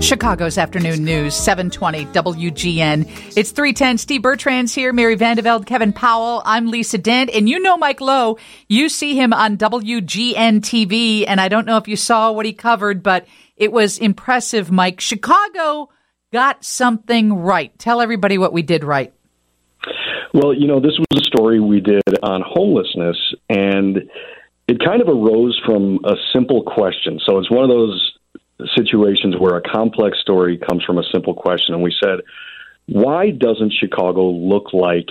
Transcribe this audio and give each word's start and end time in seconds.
Chicago's 0.00 0.58
afternoon 0.58 1.04
news, 1.04 1.34
720 1.34 2.06
WGN. 2.06 3.36
It's 3.36 3.50
310. 3.50 3.98
Steve 3.98 4.22
Bertrand's 4.22 4.72
here, 4.72 4.92
Mary 4.92 5.16
Van 5.16 5.36
de 5.36 5.42
Velde, 5.42 5.66
Kevin 5.66 5.92
Powell. 5.92 6.40
I'm 6.44 6.68
Lisa 6.68 6.98
Dent. 6.98 7.30
And 7.30 7.48
you 7.48 7.58
know 7.58 7.76
Mike 7.76 8.00
Lowe. 8.00 8.38
You 8.68 8.88
see 8.88 9.16
him 9.16 9.32
on 9.32 9.58
WGN 9.58 10.60
TV. 10.60 11.24
And 11.26 11.40
I 11.40 11.48
don't 11.48 11.66
know 11.66 11.76
if 11.76 11.88
you 11.88 11.96
saw 11.96 12.30
what 12.30 12.46
he 12.46 12.52
covered, 12.52 13.02
but 13.02 13.26
it 13.56 13.72
was 13.72 13.98
impressive, 13.98 14.70
Mike. 14.70 15.00
Chicago 15.00 15.90
got 16.32 16.64
something 16.64 17.34
right. 17.34 17.76
Tell 17.78 18.00
everybody 18.00 18.38
what 18.38 18.52
we 18.52 18.62
did 18.62 18.84
right. 18.84 19.12
Well, 20.32 20.54
you 20.54 20.68
know, 20.68 20.78
this 20.80 20.98
was 20.98 21.20
a 21.20 21.24
story 21.24 21.58
we 21.58 21.80
did 21.80 22.02
on 22.22 22.42
homelessness, 22.46 23.16
and 23.48 23.98
it 24.68 24.78
kind 24.84 25.02
of 25.02 25.08
arose 25.08 25.60
from 25.66 25.98
a 26.04 26.14
simple 26.32 26.62
question. 26.62 27.18
So 27.26 27.38
it's 27.38 27.50
one 27.50 27.64
of 27.64 27.70
those 27.70 28.17
situations 28.76 29.36
where 29.38 29.56
a 29.56 29.62
complex 29.62 30.18
story 30.20 30.58
comes 30.58 30.84
from 30.84 30.98
a 30.98 31.02
simple 31.12 31.34
question. 31.34 31.74
And 31.74 31.82
we 31.82 31.94
said, 32.02 32.20
why 32.86 33.30
doesn't 33.30 33.72
Chicago 33.72 34.30
look 34.30 34.72
like 34.72 35.08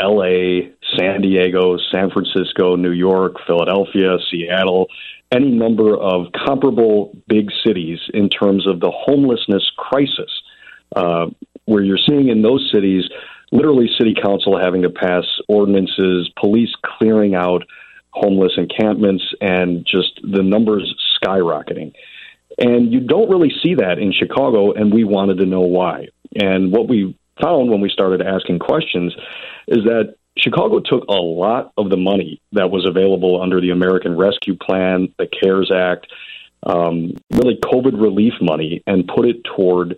LA, 0.00 0.68
San 0.96 1.22
Diego, 1.22 1.78
San 1.90 2.10
Francisco, 2.10 2.76
New 2.76 2.90
York, 2.90 3.36
Philadelphia, 3.46 4.18
Seattle, 4.30 4.88
any 5.32 5.50
number 5.50 5.96
of 5.96 6.26
comparable 6.32 7.16
big 7.28 7.50
cities 7.64 7.98
in 8.12 8.28
terms 8.28 8.66
of 8.66 8.80
the 8.80 8.90
homelessness 8.90 9.70
crisis, 9.76 10.30
uh, 10.94 11.26
where 11.64 11.82
you're 11.82 11.98
seeing 12.06 12.28
in 12.28 12.42
those 12.42 12.70
cities 12.72 13.04
literally 13.52 13.88
city 13.98 14.14
council 14.14 14.58
having 14.58 14.82
to 14.82 14.90
pass 14.90 15.24
ordinances, 15.48 16.30
police 16.38 16.72
clearing 16.84 17.34
out 17.34 17.62
homeless 18.10 18.52
encampments, 18.56 19.24
and 19.40 19.86
just 19.86 20.20
the 20.22 20.42
numbers 20.42 20.94
skyrocketing. 21.22 21.92
And 22.58 22.92
you 22.92 23.00
don't 23.00 23.30
really 23.30 23.52
see 23.62 23.74
that 23.74 23.98
in 23.98 24.12
Chicago, 24.12 24.72
and 24.72 24.92
we 24.92 25.04
wanted 25.04 25.38
to 25.38 25.46
know 25.46 25.60
why. 25.60 26.08
And 26.34 26.72
what 26.72 26.88
we 26.88 27.16
found 27.40 27.70
when 27.70 27.80
we 27.80 27.90
started 27.90 28.22
asking 28.22 28.60
questions 28.60 29.14
is 29.68 29.84
that 29.84 30.14
Chicago 30.38 30.80
took 30.80 31.04
a 31.08 31.14
lot 31.14 31.72
of 31.76 31.90
the 31.90 31.96
money 31.96 32.40
that 32.52 32.70
was 32.70 32.86
available 32.86 33.40
under 33.40 33.60
the 33.60 33.70
American 33.70 34.16
Rescue 34.16 34.56
Plan, 34.56 35.12
the 35.18 35.26
CARES 35.26 35.70
Act, 35.74 36.06
um, 36.62 37.14
really 37.32 37.58
COVID 37.62 38.00
relief 38.00 38.34
money, 38.40 38.82
and 38.86 39.06
put 39.06 39.26
it 39.26 39.44
toward 39.44 39.96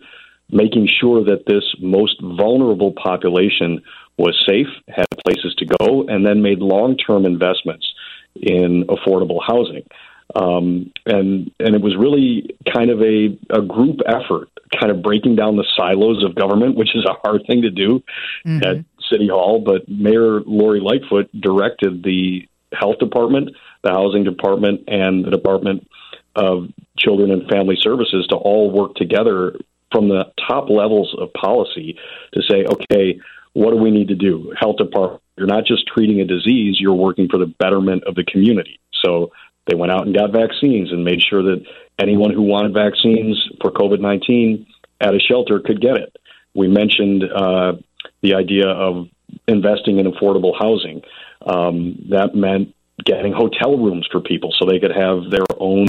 making 0.50 0.86
sure 0.86 1.24
that 1.24 1.44
this 1.46 1.64
most 1.80 2.20
vulnerable 2.20 2.92
population 2.92 3.82
was 4.16 4.36
safe, 4.48 4.68
had 4.88 5.06
places 5.24 5.54
to 5.56 5.66
go, 5.66 6.06
and 6.08 6.24
then 6.24 6.42
made 6.42 6.58
long 6.58 6.96
term 6.96 7.24
investments 7.24 7.92
in 8.34 8.84
affordable 8.86 9.40
housing. 9.44 9.84
Um, 10.34 10.92
and 11.06 11.50
and 11.58 11.74
it 11.74 11.80
was 11.80 11.96
really 11.96 12.56
kind 12.72 12.90
of 12.90 13.00
a, 13.00 13.38
a 13.50 13.62
group 13.62 14.00
effort, 14.06 14.48
kind 14.78 14.92
of 14.92 15.02
breaking 15.02 15.36
down 15.36 15.56
the 15.56 15.66
silos 15.76 16.22
of 16.24 16.34
government, 16.34 16.76
which 16.76 16.94
is 16.94 17.04
a 17.04 17.14
hard 17.24 17.42
thing 17.46 17.62
to 17.62 17.70
do 17.70 18.02
mm-hmm. 18.44 18.62
at 18.62 18.84
City 19.10 19.28
Hall. 19.28 19.62
But 19.64 19.88
Mayor 19.88 20.40
Lori 20.40 20.80
Lightfoot 20.80 21.30
directed 21.38 22.02
the 22.02 22.46
health 22.72 22.98
department, 22.98 23.50
the 23.82 23.90
housing 23.90 24.24
department, 24.24 24.84
and 24.86 25.24
the 25.24 25.30
Department 25.30 25.88
of 26.36 26.68
Children 26.98 27.30
and 27.30 27.48
Family 27.48 27.76
Services 27.80 28.26
to 28.28 28.36
all 28.36 28.70
work 28.70 28.94
together 28.94 29.56
from 29.90 30.08
the 30.08 30.24
top 30.46 30.68
levels 30.68 31.14
of 31.18 31.32
policy 31.32 31.98
to 32.34 32.42
say, 32.42 32.64
okay, 32.64 33.18
what 33.54 33.70
do 33.70 33.76
we 33.76 33.90
need 33.90 34.08
to 34.08 34.14
do? 34.14 34.52
Health 34.58 34.76
department, 34.76 35.22
you're 35.36 35.46
not 35.46 35.64
just 35.64 35.86
treating 35.86 36.20
a 36.20 36.24
disease, 36.24 36.76
you're 36.78 36.94
working 36.94 37.28
for 37.28 37.38
the 37.38 37.46
betterment 37.46 38.04
of 38.04 38.14
the 38.14 38.24
community. 38.24 38.78
So 39.04 39.32
they 39.68 39.74
went 39.74 39.92
out 39.92 40.06
and 40.06 40.14
got 40.14 40.32
vaccines 40.32 40.90
and 40.90 41.04
made 41.04 41.20
sure 41.20 41.42
that 41.42 41.64
anyone 41.98 42.32
who 42.32 42.42
wanted 42.42 42.74
vaccines 42.74 43.40
for 43.60 43.70
COVID 43.70 44.00
19 44.00 44.66
at 45.00 45.14
a 45.14 45.20
shelter 45.20 45.60
could 45.60 45.80
get 45.80 45.96
it. 45.96 46.16
We 46.54 46.68
mentioned 46.68 47.22
uh, 47.24 47.74
the 48.22 48.34
idea 48.34 48.66
of 48.68 49.08
investing 49.46 49.98
in 49.98 50.10
affordable 50.10 50.58
housing. 50.58 51.02
Um, 51.46 52.06
that 52.10 52.34
meant 52.34 52.74
getting 53.04 53.32
hotel 53.32 53.76
rooms 53.76 54.08
for 54.10 54.20
people 54.20 54.52
so 54.58 54.66
they 54.66 54.80
could 54.80 54.94
have 54.94 55.30
their 55.30 55.46
own 55.58 55.86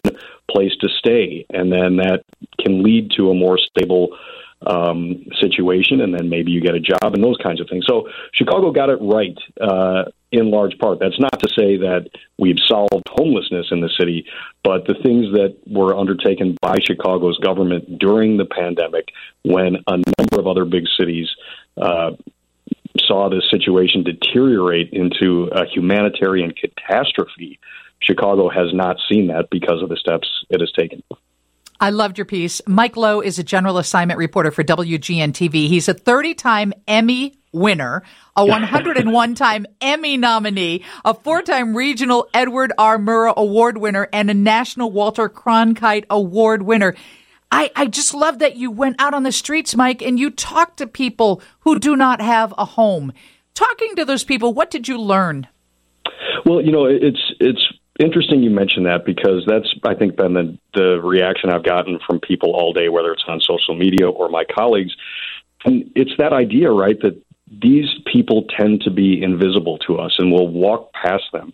place 0.51 0.73
to 0.81 0.89
stay. 0.99 1.45
And 1.49 1.71
then 1.71 1.97
that 1.97 2.23
can 2.59 2.83
lead 2.83 3.11
to 3.17 3.31
a 3.31 3.33
more 3.33 3.57
stable 3.57 4.17
um, 4.65 5.25
situation, 5.39 6.01
and 6.01 6.13
then 6.13 6.29
maybe 6.29 6.51
you 6.51 6.61
get 6.61 6.75
a 6.75 6.79
job 6.79 7.13
and 7.13 7.23
those 7.23 7.37
kinds 7.37 7.61
of 7.61 7.67
things. 7.69 7.85
So 7.87 8.09
Chicago 8.33 8.71
got 8.71 8.89
it 8.89 8.99
right 9.01 9.37
uh, 9.61 10.05
in 10.31 10.51
large 10.51 10.77
part. 10.77 10.99
That's 10.99 11.19
not 11.19 11.39
to 11.39 11.47
say 11.49 11.77
that 11.77 12.09
we've 12.37 12.59
solved 12.67 13.07
homelessness 13.09 13.67
in 13.71 13.81
the 13.81 13.89
city, 13.97 14.25
but 14.63 14.85
the 14.85 14.95
things 14.95 15.31
that 15.33 15.55
were 15.65 15.95
undertaken 15.95 16.57
by 16.61 16.75
Chicago's 16.81 17.37
government 17.39 17.99
during 17.99 18.37
the 18.37 18.45
pandemic, 18.45 19.09
when 19.43 19.77
a 19.87 19.97
number 19.97 20.39
of 20.39 20.47
other 20.47 20.65
big 20.65 20.85
cities 20.97 21.29
uh, 21.77 22.11
saw 22.97 23.29
this 23.29 23.49
situation 23.49 24.03
deteriorate 24.03 24.89
into 24.91 25.49
a 25.51 25.65
humanitarian 25.65 26.51
catastrophe. 26.51 27.59
Chicago 28.01 28.49
has 28.49 28.73
not 28.73 28.97
seen 29.09 29.27
that 29.27 29.49
because 29.49 29.81
of 29.81 29.89
the 29.89 29.97
steps 29.97 30.27
it 30.49 30.59
has 30.59 30.71
taken. 30.71 31.03
I 31.81 31.91
loved 31.91 32.17
your 32.17 32.25
piece. 32.25 32.61
Mike 32.67 32.97
Lowe 32.97 33.21
is 33.21 33.39
a 33.39 33.43
general 33.43 33.77
assignment 33.77 34.17
reporter 34.17 34.51
for 34.51 34.63
WGN 34.63 35.31
TV. 35.31 35.67
He's 35.67 35.87
a 35.87 35.93
30 35.93 36.33
time 36.33 36.73
Emmy 36.87 37.39
winner, 37.53 38.03
a 38.35 38.45
101 38.45 39.35
time 39.35 39.65
Emmy 39.79 40.17
nominee, 40.17 40.83
a 41.05 41.13
four 41.13 41.41
time 41.41 41.75
regional 41.75 42.27
Edward 42.33 42.73
R. 42.77 42.97
Murrow 42.97 43.33
Award 43.35 43.77
winner, 43.77 44.09
and 44.11 44.29
a 44.29 44.33
national 44.33 44.91
Walter 44.91 45.29
Cronkite 45.29 46.05
Award 46.09 46.63
winner. 46.63 46.95
I, 47.51 47.71
I 47.75 47.85
just 47.85 48.13
love 48.13 48.39
that 48.39 48.57
you 48.57 48.69
went 48.69 48.97
out 48.99 49.13
on 49.13 49.23
the 49.23 49.31
streets, 49.31 49.75
Mike, 49.75 50.01
and 50.01 50.19
you 50.19 50.29
talked 50.29 50.77
to 50.77 50.87
people 50.87 51.41
who 51.61 51.79
do 51.79 51.95
not 51.95 52.21
have 52.21 52.53
a 52.57 52.65
home. 52.65 53.11
Talking 53.55 53.95
to 53.95 54.05
those 54.05 54.23
people, 54.23 54.53
what 54.53 54.69
did 54.69 54.87
you 54.87 54.99
learn? 54.99 55.47
Well, 56.45 56.61
you 56.61 56.71
know, 56.71 56.85
it's 56.85 57.33
it's 57.39 57.68
interesting 57.99 58.41
you 58.41 58.49
mentioned 58.49 58.85
that 58.85 59.05
because 59.05 59.43
that's 59.45 59.73
I 59.83 59.93
think 59.93 60.15
been 60.15 60.33
the 60.33 60.57
the 60.73 61.01
reaction 61.01 61.49
I've 61.49 61.63
gotten 61.63 61.99
from 62.07 62.19
people 62.19 62.53
all 62.53 62.73
day, 62.73 62.89
whether 62.89 63.11
it's 63.11 63.23
on 63.27 63.39
social 63.41 63.75
media 63.75 64.09
or 64.09 64.29
my 64.29 64.45
colleagues. 64.45 64.95
And 65.65 65.91
it's 65.95 66.11
that 66.17 66.31
idea, 66.31 66.71
right, 66.71 66.99
that 67.01 67.21
these 67.51 67.89
people 68.11 68.45
tend 68.57 68.81
to 68.81 68.91
be 68.91 69.21
invisible 69.21 69.77
to 69.79 69.97
us 69.97 70.15
and 70.19 70.31
we'll 70.31 70.47
walk 70.47 70.93
past 70.93 71.25
them. 71.33 71.53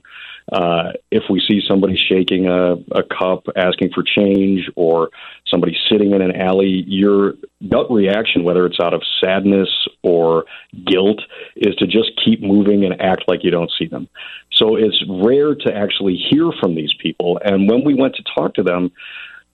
Uh, 0.52 0.92
if 1.10 1.24
we 1.30 1.40
see 1.40 1.62
somebody 1.68 1.98
shaking 1.98 2.48
a, 2.48 2.74
a 2.92 3.02
cup, 3.02 3.48
asking 3.56 3.90
for 3.94 4.04
change, 4.04 4.70
or 4.76 5.10
somebody 5.48 5.78
sitting 5.90 6.12
in 6.12 6.22
an 6.22 6.36
alley, 6.36 6.84
your 6.88 7.34
gut 7.70 7.92
reaction, 7.92 8.44
whether 8.44 8.66
it's 8.66 8.80
out 8.80 8.94
of 8.94 9.04
sadness 9.24 9.70
or 10.04 10.46
guilt, 10.86 11.22
is 11.56 11.76
to 11.76 11.86
just 11.86 12.12
keep 12.24 12.42
moving 12.42 12.84
and 12.84 13.00
act 13.02 13.24
like 13.28 13.44
you 13.44 13.52
don't 13.52 13.72
see 13.78 13.86
them. 13.86 14.08
So 14.52 14.76
it's 14.76 15.04
rare 15.10 15.56
to 15.56 15.76
actually 15.76 16.16
hear 16.16 16.52
from 16.60 16.76
these 16.76 16.94
people. 17.02 17.40
And 17.44 17.70
when 17.70 17.84
we 17.84 17.94
went 17.94 18.16
to 18.16 18.24
talk 18.36 18.56
to 18.56 18.64
them, 18.64 18.92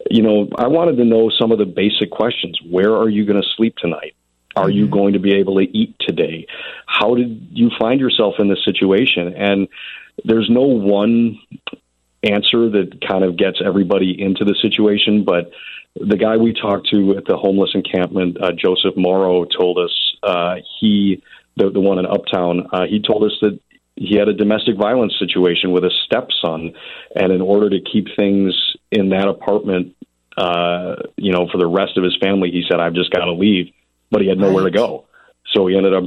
you 0.09 0.23
know, 0.23 0.49
I 0.57 0.67
wanted 0.67 0.97
to 0.97 1.05
know 1.05 1.29
some 1.29 1.51
of 1.51 1.59
the 1.59 1.65
basic 1.65 2.09
questions. 2.09 2.57
Where 2.67 2.95
are 2.95 3.09
you 3.09 3.25
going 3.25 3.41
to 3.41 3.47
sleep 3.55 3.75
tonight? 3.77 4.15
Are 4.55 4.69
you 4.69 4.85
mm-hmm. 4.85 4.93
going 4.93 5.13
to 5.13 5.19
be 5.19 5.35
able 5.35 5.55
to 5.55 5.77
eat 5.77 5.95
today? 5.99 6.45
How 6.85 7.15
did 7.15 7.47
you 7.51 7.69
find 7.79 7.99
yourself 7.99 8.35
in 8.39 8.49
this 8.49 8.63
situation? 8.65 9.33
And 9.35 9.67
there's 10.25 10.49
no 10.49 10.61
one 10.61 11.39
answer 12.23 12.69
that 12.69 12.99
kind 13.07 13.23
of 13.23 13.37
gets 13.37 13.59
everybody 13.63 14.15
into 14.19 14.45
the 14.45 14.55
situation, 14.61 15.23
but 15.23 15.51
the 15.95 16.17
guy 16.17 16.37
we 16.37 16.53
talked 16.53 16.89
to 16.89 17.17
at 17.17 17.25
the 17.25 17.35
homeless 17.35 17.71
encampment, 17.73 18.37
uh, 18.41 18.51
Joseph 18.51 18.95
Morrow, 18.95 19.45
told 19.45 19.77
us 19.77 19.91
uh, 20.23 20.55
he, 20.79 21.21
the, 21.57 21.69
the 21.69 21.81
one 21.81 21.99
in 21.99 22.05
Uptown, 22.05 22.67
uh, 22.71 22.85
he 22.85 23.01
told 23.01 23.23
us 23.23 23.37
that 23.41 23.59
he 23.95 24.15
had 24.15 24.29
a 24.29 24.33
domestic 24.33 24.77
violence 24.77 25.13
situation 25.19 25.71
with 25.71 25.83
a 25.83 25.91
stepson, 26.05 26.73
and 27.15 27.31
in 27.31 27.41
order 27.41 27.69
to 27.69 27.81
keep 27.81 28.07
things 28.15 28.53
in 28.91 29.09
that 29.09 29.27
apartment, 29.27 29.95
uh, 30.37 30.95
you 31.17 31.33
know, 31.33 31.47
for 31.51 31.57
the 31.57 31.67
rest 31.67 31.97
of 31.97 32.03
his 32.03 32.15
family, 32.21 32.49
he 32.51 32.63
said, 32.69 32.79
"I've 32.79 32.93
just 32.93 33.11
got 33.11 33.25
to 33.25 33.33
leave." 33.33 33.73
but 34.11 34.21
he 34.21 34.27
had 34.27 34.37
nowhere 34.37 34.65
to 34.65 34.71
go. 34.71 35.05
So 35.53 35.67
he 35.67 35.75
ended 35.75 35.93
up, 35.93 36.03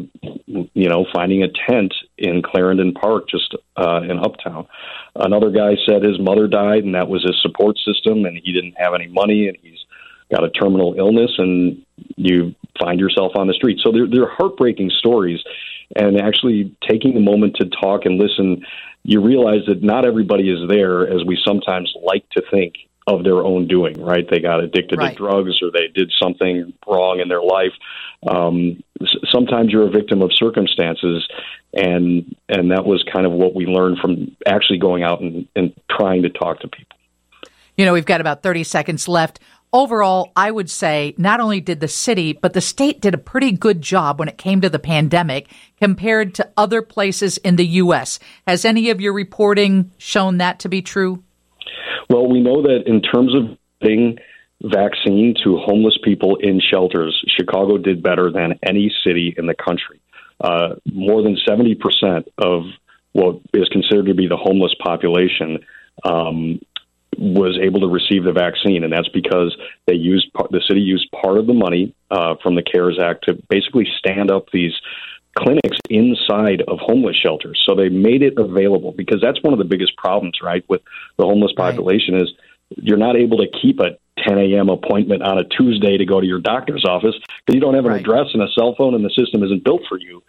you 0.46 0.88
know, 0.88 1.06
finding 1.14 1.42
a 1.42 1.48
tent 1.68 1.92
in 2.16 2.42
Clarendon 2.42 2.94
Park, 2.94 3.28
just 3.28 3.54
uh, 3.76 4.00
in 4.02 4.18
Uptown. 4.18 4.66
Another 5.14 5.50
guy 5.50 5.76
said 5.86 6.02
his 6.02 6.18
mother 6.18 6.46
died, 6.46 6.84
and 6.84 6.94
that 6.94 7.08
was 7.08 7.22
his 7.22 7.40
support 7.42 7.76
system, 7.78 8.24
and 8.24 8.40
he 8.42 8.52
didn't 8.52 8.74
have 8.78 8.94
any 8.94 9.08
money, 9.08 9.48
and 9.48 9.56
he's 9.62 9.78
got 10.30 10.44
a 10.44 10.50
terminal 10.50 10.94
illness, 10.96 11.32
and 11.38 11.84
you 12.16 12.54
find 12.80 12.98
yourself 12.98 13.32
on 13.36 13.46
the 13.46 13.54
street. 13.54 13.80
So 13.84 13.92
they're, 13.92 14.06
they're 14.06 14.30
heartbreaking 14.30 14.90
stories, 14.98 15.40
and 15.94 16.20
actually 16.20 16.74
taking 16.88 17.16
a 17.16 17.20
moment 17.20 17.56
to 17.56 17.66
talk 17.66 18.06
and 18.06 18.18
listen 18.18 18.64
you 19.04 19.20
realize 19.20 19.60
that 19.66 19.82
not 19.82 20.06
everybody 20.06 20.50
is 20.50 20.66
there 20.68 21.06
as 21.06 21.24
we 21.24 21.38
sometimes 21.46 21.92
like 22.02 22.28
to 22.30 22.42
think 22.50 22.74
of 23.06 23.22
their 23.22 23.44
own 23.44 23.68
doing, 23.68 24.02
right? 24.02 24.26
They 24.28 24.40
got 24.40 24.60
addicted 24.60 24.98
right. 24.98 25.10
to 25.10 25.16
drugs 25.16 25.60
or 25.62 25.70
they 25.70 25.88
did 25.94 26.10
something 26.22 26.72
wrong 26.86 27.20
in 27.20 27.28
their 27.28 27.42
life. 27.42 27.72
Um, 28.26 28.82
sometimes 29.30 29.70
you're 29.70 29.86
a 29.86 29.90
victim 29.90 30.22
of 30.22 30.30
circumstances, 30.34 31.28
and 31.74 32.34
and 32.48 32.70
that 32.70 32.86
was 32.86 33.04
kind 33.12 33.26
of 33.26 33.32
what 33.32 33.54
we 33.54 33.66
learned 33.66 33.98
from 33.98 34.34
actually 34.46 34.78
going 34.78 35.02
out 35.02 35.20
and, 35.20 35.46
and 35.54 35.74
trying 35.90 36.22
to 36.22 36.30
talk 36.30 36.60
to 36.60 36.68
people. 36.68 36.96
You 37.76 37.84
know, 37.84 37.92
we've 37.92 38.06
got 38.06 38.20
about 38.20 38.42
30 38.42 38.64
seconds 38.64 39.08
left. 39.08 39.40
Overall, 39.72 40.30
I 40.36 40.52
would 40.52 40.70
say 40.70 41.14
not 41.18 41.40
only 41.40 41.60
did 41.60 41.80
the 41.80 41.88
city, 41.88 42.32
but 42.32 42.52
the 42.52 42.60
state 42.60 43.00
did 43.00 43.12
a 43.12 43.18
pretty 43.18 43.50
good 43.50 43.82
job 43.82 44.20
when 44.20 44.28
it 44.28 44.38
came 44.38 44.60
to 44.60 44.70
the 44.70 44.78
pandemic 44.78 45.50
compared 45.80 46.34
to 46.36 46.48
other 46.56 46.80
places 46.80 47.38
in 47.38 47.56
the 47.56 47.66
U.S. 47.66 48.20
Has 48.46 48.64
any 48.64 48.90
of 48.90 49.00
your 49.00 49.12
reporting 49.12 49.90
shown 49.98 50.38
that 50.38 50.60
to 50.60 50.68
be 50.68 50.80
true? 50.80 51.24
Well, 52.08 52.28
we 52.28 52.40
know 52.40 52.62
that 52.62 52.84
in 52.86 53.00
terms 53.02 53.34
of 53.34 53.56
getting 53.80 54.18
vaccine 54.62 55.34
to 55.44 55.58
homeless 55.58 55.98
people 56.02 56.36
in 56.36 56.60
shelters, 56.60 57.22
Chicago 57.28 57.78
did 57.78 58.02
better 58.02 58.30
than 58.30 58.58
any 58.62 58.92
city 59.04 59.34
in 59.36 59.46
the 59.46 59.54
country. 59.54 60.00
Uh, 60.40 60.74
more 60.92 61.22
than 61.22 61.36
70% 61.36 62.24
of 62.38 62.64
what 63.12 63.40
is 63.52 63.68
considered 63.68 64.06
to 64.06 64.14
be 64.14 64.26
the 64.26 64.36
homeless 64.36 64.74
population 64.82 65.58
um, 66.04 66.60
was 67.16 67.58
able 67.62 67.80
to 67.80 67.86
receive 67.86 68.24
the 68.24 68.32
vaccine, 68.32 68.82
and 68.82 68.92
that's 68.92 69.08
because 69.08 69.56
they 69.86 69.94
used 69.94 70.26
the 70.50 70.60
city 70.66 70.80
used 70.80 71.08
part 71.12 71.38
of 71.38 71.46
the 71.46 71.54
money 71.54 71.94
uh, 72.10 72.34
from 72.42 72.56
the 72.56 72.62
CARES 72.62 72.98
Act 73.00 73.24
to 73.26 73.34
basically 73.48 73.86
stand 73.98 74.30
up 74.30 74.50
these 74.52 74.72
clinics 75.36 75.78
inside 75.90 76.62
of 76.68 76.78
homeless 76.78 77.16
shelters. 77.16 77.62
So 77.66 77.74
they 77.74 77.88
made 77.88 78.22
it 78.22 78.34
available 78.36 78.92
because 78.92 79.20
that's 79.20 79.42
one 79.42 79.52
of 79.52 79.58
the 79.58 79.64
biggest 79.64 79.96
problems, 79.96 80.38
right, 80.42 80.64
with 80.68 80.82
the 81.18 81.24
homeless 81.24 81.52
population 81.52 82.14
right. 82.14 82.22
is 82.22 82.30
you're 82.76 82.98
not 82.98 83.16
able 83.16 83.38
to 83.38 83.46
keep 83.60 83.80
a 83.80 83.98
10 84.22 84.38
a.m. 84.38 84.68
appointment 84.68 85.22
on 85.22 85.38
a 85.38 85.44
Tuesday 85.44 85.98
to 85.98 86.04
go 86.04 86.20
to 86.20 86.26
your 86.26 86.40
doctor's 86.40 86.84
office 86.84 87.14
because 87.44 87.54
you 87.54 87.60
don't 87.60 87.74
have 87.74 87.84
an 87.84 87.92
right. 87.92 88.00
address 88.00 88.26
and 88.32 88.42
a 88.42 88.48
cell 88.52 88.74
phone 88.76 88.94
and 88.94 89.04
the 89.04 89.10
system 89.10 89.42
isn't 89.42 89.64
built 89.64 89.82
for 89.88 89.98
you. 89.98 90.22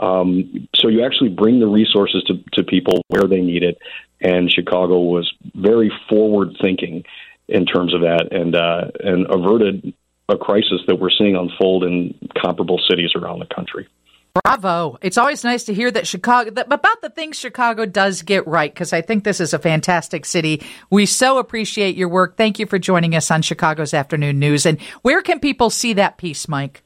Um, 0.00 0.68
so 0.76 0.88
you 0.88 1.04
actually 1.04 1.30
bring 1.30 1.58
the 1.58 1.66
resources 1.66 2.22
to, 2.24 2.42
to 2.52 2.64
people 2.64 3.02
where 3.08 3.26
they 3.28 3.40
need 3.40 3.62
it. 3.62 3.78
And 4.20 4.50
Chicago 4.50 5.00
was 5.00 5.32
very 5.54 5.92
forward 6.08 6.56
thinking 6.60 7.04
in 7.48 7.66
terms 7.66 7.94
of 7.94 8.02
that 8.02 8.28
and, 8.30 8.54
uh, 8.54 8.90
and 9.00 9.26
averted 9.28 9.92
a 10.28 10.38
crisis 10.38 10.80
that 10.86 10.96
we're 10.96 11.10
seeing 11.10 11.36
unfold 11.36 11.84
in 11.84 12.14
comparable 12.40 12.80
cities 12.88 13.10
around 13.16 13.40
the 13.40 13.54
country. 13.54 13.88
Bravo. 14.34 14.96
It's 15.02 15.18
always 15.18 15.44
nice 15.44 15.64
to 15.64 15.74
hear 15.74 15.90
that 15.90 16.06
Chicago, 16.06 16.50
that, 16.52 16.72
about 16.72 17.02
the 17.02 17.10
things 17.10 17.38
Chicago 17.38 17.84
does 17.84 18.22
get 18.22 18.46
right, 18.46 18.72
because 18.72 18.92
I 18.94 19.02
think 19.02 19.24
this 19.24 19.40
is 19.40 19.52
a 19.52 19.58
fantastic 19.58 20.24
city. 20.24 20.62
We 20.88 21.04
so 21.04 21.38
appreciate 21.38 21.96
your 21.96 22.08
work. 22.08 22.36
Thank 22.36 22.58
you 22.58 22.66
for 22.66 22.78
joining 22.78 23.14
us 23.14 23.30
on 23.30 23.42
Chicago's 23.42 23.92
Afternoon 23.92 24.38
News. 24.38 24.64
And 24.64 24.80
where 25.02 25.20
can 25.20 25.38
people 25.38 25.68
see 25.68 25.92
that 25.94 26.16
piece, 26.16 26.48
Mike? 26.48 26.82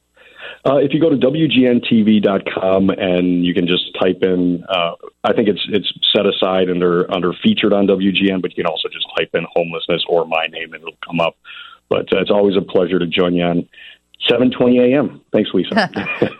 Uh, 0.65 0.77
if 0.77 0.93
you 0.93 0.99
go 0.99 1.09
to 1.09 1.15
wgntv.com 1.15 2.89
and 2.89 3.45
you 3.45 3.53
can 3.53 3.67
just 3.67 3.93
type 4.01 4.19
in, 4.21 4.63
uh, 4.67 4.91
I 5.23 5.31
think 5.33 5.47
it's 5.47 5.65
it's 5.69 5.91
set 6.13 6.25
aside 6.25 6.69
under 6.69 7.09
under 7.13 7.31
featured 7.43 7.71
on 7.71 7.87
WGN, 7.87 8.41
but 8.41 8.51
you 8.51 8.63
can 8.63 8.65
also 8.65 8.89
just 8.89 9.05
type 9.17 9.29
in 9.33 9.45
homelessness 9.53 10.03
or 10.09 10.25
my 10.25 10.47
name 10.47 10.73
and 10.73 10.81
it'll 10.81 10.97
come 11.05 11.21
up. 11.21 11.37
But 11.89 12.11
uh, 12.13 12.19
it's 12.19 12.31
always 12.31 12.57
a 12.57 12.61
pleasure 12.61 12.99
to 12.99 13.07
join 13.07 13.33
you 13.33 13.43
on 13.43 13.69
7:20 14.29 14.93
a.m. 14.93 15.21
Thanks, 15.31 15.51
Lisa. 15.53 15.89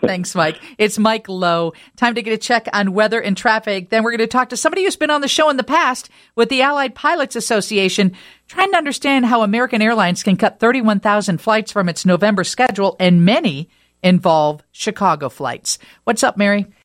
Thanks, 0.02 0.34
Mike. 0.34 0.60
It's 0.78 0.98
Mike 0.98 1.28
Lowe. 1.28 1.72
Time 1.96 2.14
to 2.16 2.22
get 2.22 2.32
a 2.32 2.38
check 2.38 2.68
on 2.72 2.92
weather 2.92 3.20
and 3.20 3.36
traffic. 3.36 3.90
Then 3.90 4.02
we're 4.02 4.10
going 4.10 4.18
to 4.18 4.26
talk 4.26 4.48
to 4.50 4.56
somebody 4.56 4.84
who's 4.84 4.96
been 4.96 5.10
on 5.10 5.20
the 5.20 5.28
show 5.28 5.48
in 5.48 5.56
the 5.56 5.64
past 5.64 6.10
with 6.34 6.48
the 6.48 6.62
Allied 6.62 6.94
Pilots 6.94 7.36
Association, 7.36 8.14
trying 8.48 8.72
to 8.72 8.78
understand 8.78 9.26
how 9.26 9.42
American 9.42 9.80
Airlines 9.80 10.22
can 10.22 10.36
cut 10.36 10.58
31,000 10.58 11.40
flights 11.40 11.72
from 11.72 11.88
its 11.88 12.04
November 12.04 12.44
schedule, 12.44 12.96
and 12.98 13.24
many 13.24 13.68
involve 14.02 14.62
Chicago 14.72 15.28
flights. 15.28 15.78
What's 16.04 16.22
up, 16.22 16.36
Mary? 16.36 16.66